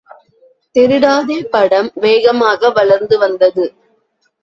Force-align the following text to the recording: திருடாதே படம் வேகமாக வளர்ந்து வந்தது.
திருடாதே 0.75 1.37
படம் 1.51 1.91
வேகமாக 1.95 2.69
வளர்ந்து 2.69 3.17
வந்தது. 3.17 3.65